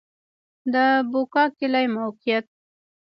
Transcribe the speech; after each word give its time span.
د 0.73 0.75
بکوا 1.11 1.45
کلی 1.59 1.85
موقعیت 1.97 2.45